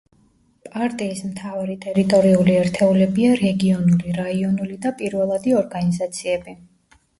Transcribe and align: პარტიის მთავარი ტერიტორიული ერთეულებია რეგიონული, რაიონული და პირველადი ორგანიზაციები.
პარტიის 0.77 1.19
მთავარი 1.33 1.75
ტერიტორიული 1.83 2.55
ერთეულებია 2.63 3.37
რეგიონული, 3.43 4.17
რაიონული 4.23 4.81
და 4.89 4.95
პირველადი 5.05 5.57
ორგანიზაციები. 5.63 6.59